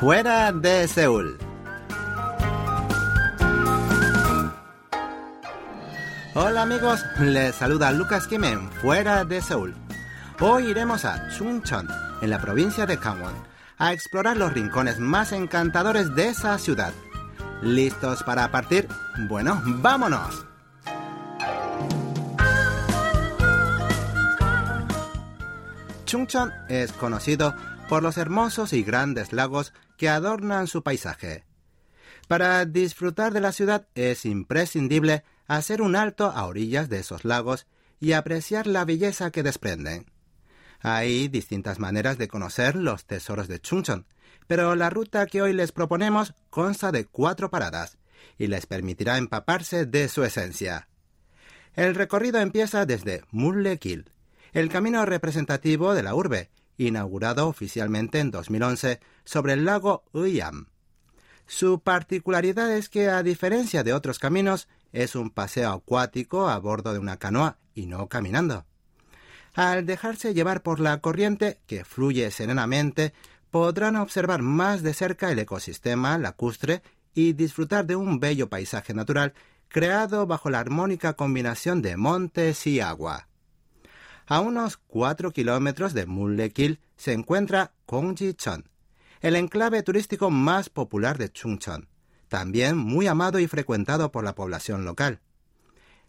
fuera 0.00 0.52
de 0.52 0.86
Seúl. 0.88 1.38
Hola 6.34 6.62
amigos, 6.62 7.00
les 7.18 7.54
saluda 7.54 7.92
Lucas 7.92 8.26
Kim 8.26 8.44
en 8.44 8.70
Fuera 8.72 9.24
de 9.24 9.40
Seúl. 9.40 9.74
Hoy 10.40 10.66
iremos 10.66 11.06
a 11.06 11.30
Chungcheon, 11.30 11.88
en 12.20 12.28
la 12.28 12.38
provincia 12.38 12.84
de 12.84 12.96
Gangwon, 12.96 13.32
a 13.78 13.94
explorar 13.94 14.36
los 14.36 14.52
rincones 14.52 15.00
más 15.00 15.32
encantadores 15.32 16.14
de 16.14 16.28
esa 16.28 16.58
ciudad. 16.58 16.92
¿Listos 17.62 18.22
para 18.22 18.50
partir? 18.50 18.86
Bueno, 19.30 19.62
vámonos. 19.64 20.44
Chungcheon 26.04 26.52
es 26.68 26.92
conocido 26.92 27.54
por 27.88 28.02
los 28.02 28.18
hermosos 28.18 28.74
y 28.74 28.82
grandes 28.82 29.32
lagos 29.32 29.72
que 29.96 30.08
adornan 30.08 30.66
su 30.66 30.82
paisaje. 30.82 31.44
Para 32.28 32.64
disfrutar 32.64 33.32
de 33.32 33.40
la 33.40 33.52
ciudad 33.52 33.86
es 33.94 34.24
imprescindible 34.24 35.24
hacer 35.46 35.80
un 35.82 35.96
alto 35.96 36.26
a 36.26 36.46
orillas 36.46 36.88
de 36.88 36.98
esos 36.98 37.24
lagos 37.24 37.66
y 38.00 38.12
apreciar 38.12 38.66
la 38.66 38.84
belleza 38.84 39.30
que 39.30 39.42
desprenden. 39.42 40.06
Hay 40.80 41.28
distintas 41.28 41.78
maneras 41.78 42.18
de 42.18 42.28
conocer 42.28 42.76
los 42.76 43.06
tesoros 43.06 43.48
de 43.48 43.60
Chungcheon, 43.60 44.06
pero 44.46 44.74
la 44.74 44.90
ruta 44.90 45.26
que 45.26 45.42
hoy 45.42 45.52
les 45.52 45.72
proponemos 45.72 46.34
consta 46.50 46.92
de 46.92 47.06
cuatro 47.06 47.50
paradas 47.50 47.98
y 48.38 48.46
les 48.48 48.66
permitirá 48.66 49.18
empaparse 49.18 49.86
de 49.86 50.08
su 50.08 50.24
esencia. 50.24 50.88
El 51.74 51.94
recorrido 51.94 52.40
empieza 52.40 52.86
desde 52.86 53.22
Mullekil, 53.30 54.10
el 54.52 54.68
camino 54.68 55.04
representativo 55.04 55.94
de 55.94 56.02
la 56.02 56.14
urbe, 56.14 56.50
inaugurado 56.78 57.48
oficialmente 57.48 58.18
en 58.18 58.30
2011 58.30 59.00
sobre 59.24 59.54
el 59.54 59.64
lago 59.64 60.04
Uyam. 60.12 60.66
Su 61.46 61.80
particularidad 61.80 62.72
es 62.76 62.88
que, 62.88 63.08
a 63.08 63.22
diferencia 63.22 63.84
de 63.84 63.92
otros 63.92 64.18
caminos, 64.18 64.68
es 64.92 65.14
un 65.14 65.30
paseo 65.30 65.70
acuático 65.70 66.48
a 66.48 66.58
bordo 66.58 66.92
de 66.92 66.98
una 66.98 67.18
canoa 67.18 67.58
y 67.74 67.86
no 67.86 68.08
caminando. 68.08 68.64
Al 69.54 69.86
dejarse 69.86 70.34
llevar 70.34 70.62
por 70.62 70.80
la 70.80 71.00
corriente, 71.00 71.60
que 71.66 71.84
fluye 71.84 72.30
serenamente, 72.30 73.14
podrán 73.50 73.96
observar 73.96 74.42
más 74.42 74.82
de 74.82 74.92
cerca 74.92 75.30
el 75.30 75.38
ecosistema 75.38 76.18
lacustre 76.18 76.82
y 77.14 77.32
disfrutar 77.32 77.86
de 77.86 77.96
un 77.96 78.20
bello 78.20 78.50
paisaje 78.50 78.92
natural 78.92 79.32
creado 79.68 80.26
bajo 80.26 80.50
la 80.50 80.60
armónica 80.60 81.14
combinación 81.14 81.80
de 81.80 81.96
montes 81.96 82.66
y 82.66 82.80
agua. 82.80 83.28
A 84.28 84.40
unos 84.40 84.76
cuatro 84.76 85.30
kilómetros 85.30 85.94
de 85.94 86.04
Mullekil 86.04 86.80
se 86.96 87.12
encuentra 87.12 87.74
Gongjicheon, 87.86 88.68
el 89.20 89.36
enclave 89.36 89.84
turístico 89.84 90.30
más 90.30 90.68
popular 90.68 91.16
de 91.16 91.30
Chungcheon, 91.30 91.88
también 92.26 92.76
muy 92.76 93.06
amado 93.06 93.38
y 93.38 93.46
frecuentado 93.46 94.10
por 94.10 94.24
la 94.24 94.34
población 94.34 94.84
local. 94.84 95.20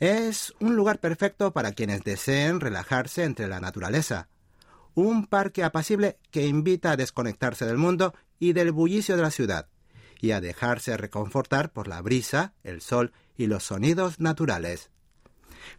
Es 0.00 0.54
un 0.58 0.74
lugar 0.74 1.00
perfecto 1.00 1.52
para 1.52 1.72
quienes 1.72 2.02
deseen 2.02 2.60
relajarse 2.60 3.24
entre 3.24 3.46
la 3.46 3.60
naturaleza, 3.60 4.28
un 4.94 5.26
parque 5.26 5.62
apacible 5.62 6.18
que 6.30 6.46
invita 6.46 6.92
a 6.92 6.96
desconectarse 6.96 7.66
del 7.66 7.76
mundo 7.76 8.14
y 8.38 8.54
del 8.54 8.72
bullicio 8.72 9.16
de 9.16 9.22
la 9.22 9.30
ciudad, 9.30 9.68
y 10.18 10.30
a 10.30 10.40
dejarse 10.40 10.96
reconfortar 10.96 11.72
por 11.72 11.88
la 11.88 12.00
brisa, 12.00 12.54
el 12.64 12.80
sol 12.80 13.12
y 13.36 13.48
los 13.48 13.64
sonidos 13.64 14.18
naturales. 14.18 14.90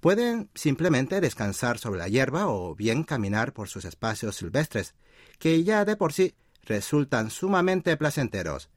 Pueden 0.00 0.50
simplemente 0.54 1.20
descansar 1.20 1.78
sobre 1.78 1.98
la 1.98 2.08
hierba 2.08 2.48
o 2.48 2.74
bien 2.74 3.04
caminar 3.04 3.52
por 3.52 3.68
sus 3.68 3.84
espacios 3.84 4.36
silvestres, 4.36 4.94
que 5.38 5.64
ya 5.64 5.84
de 5.84 5.96
por 5.96 6.12
sí 6.12 6.34
resultan 6.62 7.30
sumamente 7.30 7.96
placenteros. 7.96 8.70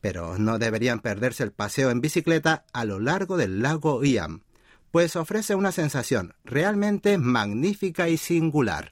Pero 0.00 0.38
no 0.38 0.58
deberían 0.58 1.00
perderse 1.00 1.44
el 1.44 1.52
paseo 1.52 1.90
en 1.90 2.00
bicicleta 2.00 2.64
a 2.72 2.84
lo 2.84 2.98
largo 2.98 3.36
del 3.36 3.62
lago 3.62 4.02
Iam, 4.04 4.42
pues 4.90 5.16
ofrece 5.16 5.54
una 5.54 5.72
sensación 5.72 6.34
realmente 6.44 7.16
magnífica 7.18 8.08
y 8.08 8.18
singular. 8.18 8.91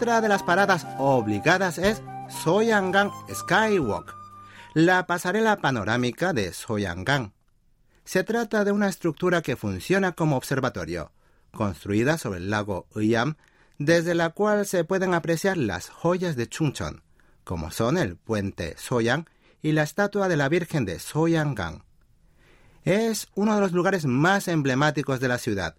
Otra 0.00 0.22
de 0.22 0.30
las 0.30 0.42
paradas 0.42 0.86
obligadas 0.96 1.76
es 1.76 2.02
Soyangang 2.30 3.10
Skywalk, 3.30 4.16
la 4.72 5.06
pasarela 5.06 5.58
panorámica 5.58 6.32
de 6.32 6.54
Soyangang. 6.54 7.34
Se 8.06 8.24
trata 8.24 8.64
de 8.64 8.72
una 8.72 8.88
estructura 8.88 9.42
que 9.42 9.56
funciona 9.56 10.12
como 10.12 10.38
observatorio, 10.38 11.12
construida 11.52 12.16
sobre 12.16 12.38
el 12.38 12.48
lago 12.48 12.86
Uyam, 12.94 13.34
desde 13.76 14.14
la 14.14 14.30
cual 14.30 14.64
se 14.64 14.84
pueden 14.84 15.12
apreciar 15.12 15.58
las 15.58 15.90
joyas 15.90 16.34
de 16.34 16.48
Chungcheon, 16.48 17.02
como 17.44 17.70
son 17.70 17.98
el 17.98 18.16
puente 18.16 18.76
Soyang 18.78 19.28
y 19.60 19.72
la 19.72 19.82
estatua 19.82 20.28
de 20.28 20.38
la 20.38 20.48
Virgen 20.48 20.86
de 20.86 20.98
Soyangang. 20.98 21.84
Es 22.84 23.28
uno 23.34 23.54
de 23.54 23.60
los 23.60 23.72
lugares 23.72 24.06
más 24.06 24.48
emblemáticos 24.48 25.20
de 25.20 25.28
la 25.28 25.36
ciudad 25.36 25.76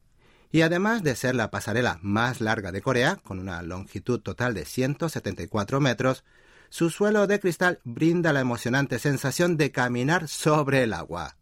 y 0.51 0.61
además 0.61 1.03
de 1.03 1.15
ser 1.15 1.35
la 1.35 1.49
pasarela 1.49 1.99
más 2.01 2.41
larga 2.41 2.71
de 2.71 2.81
Corea, 2.81 3.17
con 3.23 3.39
una 3.39 3.61
longitud 3.61 4.19
total 4.19 4.53
de 4.53 4.65
174 4.65 5.79
metros, 5.79 6.23
su 6.69 6.89
suelo 6.89 7.27
de 7.27 7.39
cristal 7.39 7.79
brinda 7.83 8.33
la 8.33 8.41
emocionante 8.41 8.99
sensación 8.99 9.57
de 9.57 9.71
caminar 9.71 10.27
sobre 10.27 10.83
el 10.83 10.93
agua. 10.93 11.35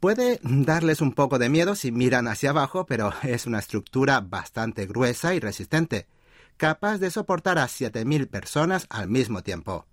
Puede 0.00 0.38
darles 0.42 1.00
un 1.00 1.12
poco 1.12 1.38
de 1.38 1.48
miedo 1.48 1.74
si 1.74 1.90
miran 1.90 2.28
hacia 2.28 2.50
abajo, 2.50 2.86
pero 2.86 3.12
es 3.22 3.46
una 3.46 3.58
estructura 3.58 4.20
bastante 4.20 4.86
gruesa 4.86 5.34
y 5.34 5.40
resistente, 5.40 6.06
capaz 6.56 6.98
de 6.98 7.10
soportar 7.10 7.58
a 7.58 7.66
7.000 7.66 8.28
personas 8.28 8.86
al 8.90 9.08
mismo 9.08 9.42
tiempo. 9.42 9.86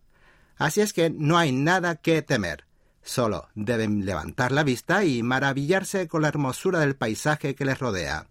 Así 0.57 0.81
es 0.81 0.93
que 0.93 1.09
no 1.09 1.37
hay 1.37 1.51
nada 1.51 1.95
que 1.95 2.21
temer. 2.21 2.65
Solo 3.05 3.49
deben 3.53 4.03
levantar 4.03 4.51
la 4.51 4.63
vista 4.63 5.05
y 5.05 5.21
maravillarse 5.21 6.07
con 6.07 6.23
la 6.23 6.27
hermosura 6.27 6.79
del 6.79 6.95
paisaje 6.95 7.53
que 7.53 7.63
les 7.63 7.77
rodea. 7.77 8.27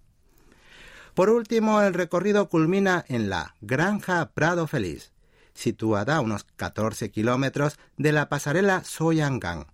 Por 1.14 1.30
último, 1.30 1.80
el 1.80 1.94
recorrido 1.94 2.48
culmina 2.48 3.04
en 3.06 3.30
la 3.30 3.54
Granja 3.60 4.32
Prado 4.34 4.66
Feliz, 4.66 5.12
situada 5.54 6.16
a 6.16 6.20
unos 6.20 6.42
14 6.56 7.12
kilómetros 7.12 7.78
de 7.96 8.10
la 8.10 8.28
pasarela 8.28 8.82
Soyangang. 8.82 9.68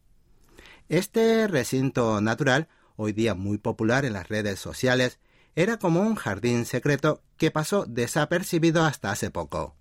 Este 0.91 1.47
recinto 1.49 2.21
natural, 2.21 2.69
hoy 2.97 3.15
día 3.15 3.35
muy 3.35 3.57
popular 3.57 4.05
en 4.05 4.13
las 4.13 4.29
redes 4.29 4.61
sociales, 4.61 5.19
era 5.55 5.79
como 5.79 6.03
un 6.03 6.15
jardín 6.15 6.67
secreto 6.67 7.23
que 7.39 7.51
pasó 7.51 7.87
desapercibido 7.87 8.85
hasta 8.85 9.11
hace 9.11 9.31
poco. 9.31 9.80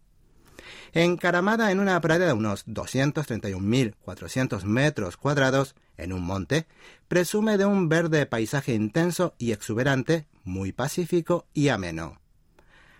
Encaramada 0.94 1.72
en 1.72 1.80
una 1.80 2.00
pradera 2.02 2.28
de 2.28 2.34
unos 2.34 2.66
231.400 2.68 4.64
metros 4.64 5.18
cuadrados, 5.18 5.76
en 5.98 6.14
un 6.14 6.24
monte, 6.24 6.66
presume 7.08 7.58
de 7.58 7.66
un 7.66 7.90
verde 7.90 8.26
paisaje 8.26 8.74
intenso 8.74 9.36
y 9.38 9.52
exuberante, 9.52 10.28
muy 10.44 10.72
pacífico 10.72 11.46
y 11.54 11.68
ameno. 11.70 12.20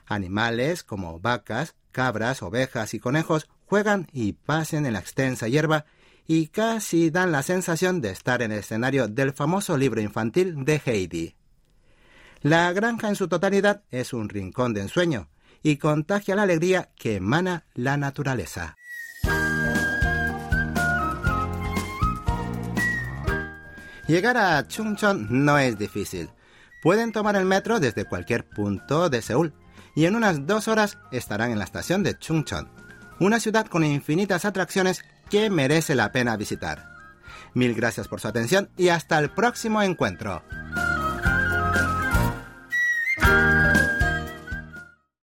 Animales 0.06 0.84
como 0.84 1.20
vacas, 1.20 1.76
cabras, 1.92 2.44
ovejas 2.44 2.94
y 2.94 3.00
conejos 3.00 3.50
juegan 3.66 4.08
y 4.12 4.34
pasen 4.34 4.86
en 4.86 4.94
la 4.94 5.00
extensa 5.00 5.48
hierba 5.48 5.86
y 6.28 6.48
casi 6.48 7.10
dan 7.10 7.32
la 7.32 7.42
sensación 7.42 8.02
de 8.02 8.12
estar 8.12 8.42
en 8.42 8.52
el 8.52 8.60
escenario 8.60 9.08
del 9.08 9.34
famoso 9.34 9.78
libro 9.78 10.02
infantil 10.02 10.64
de 10.66 10.82
Heidi. 10.86 11.36
La 12.42 12.72
granja 12.72 13.10
en 13.10 13.16
su 13.16 13.28
totalidad 13.28 13.84
es 13.90 14.14
un 14.14 14.30
rincón 14.30 14.74
de 14.74 14.82
ensueño, 14.82 15.28
y 15.64 15.78
contagia 15.78 16.36
la 16.36 16.44
alegría 16.44 16.90
que 16.96 17.16
emana 17.16 17.66
la 17.74 17.98
naturaleza. 17.98 18.76
Llegar 24.08 24.38
a 24.38 24.68
Chungcheon 24.68 25.28
no 25.30 25.60
es 25.60 25.78
difícil. 25.78 26.30
Pueden 26.82 27.12
tomar 27.12 27.36
el 27.36 27.46
metro 27.46 27.80
desde 27.80 28.06
cualquier 28.06 28.44
punto 28.44 29.10
de 29.10 29.22
Seúl 29.22 29.54
y 29.96 30.06
en 30.06 30.16
unas 30.16 30.48
dos 30.48 30.68
horas 30.68 30.98
estarán 31.12 31.52
en 31.52 31.60
la 31.60 31.66
estación 31.66 32.02
de 32.02 32.18
Chungcheon, 32.18 32.70
una 33.20 33.40
ciudad 33.40 33.68
con 33.68 33.84
infinitas 33.84 34.46
atracciones 34.46 35.04
que 35.30 35.50
merece 35.50 35.94
la 35.94 36.12
pena 36.12 36.38
visitar. 36.38 36.90
Mil 37.54 37.76
gracias 37.76 38.08
por 38.08 38.20
su 38.20 38.28
atención 38.28 38.70
y 38.78 38.90
hasta 38.90 39.20
el 39.20 39.30
próximo 39.30 39.82
encuentro. 39.82 40.44